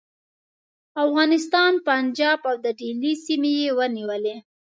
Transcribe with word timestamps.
افغانستان، 1.05 1.71
پنجاب 1.87 2.39
او 2.49 2.55
د 2.65 2.67
دهلي 2.79 3.13
سیمې 3.25 3.53
یې 3.61 3.69
ونیولې. 3.77 4.35